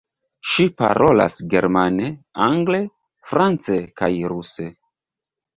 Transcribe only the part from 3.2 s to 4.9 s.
france kaj ruse.